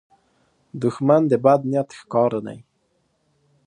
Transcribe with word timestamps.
دښمن 0.83 1.21
د 1.31 1.33
بد 1.45 1.61
نیت 1.71 1.89
ښکار 1.99 2.31
دی 2.45 2.57